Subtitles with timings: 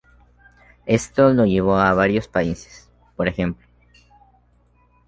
[0.87, 3.67] Esto lo llevó a varios países, por ejemplo.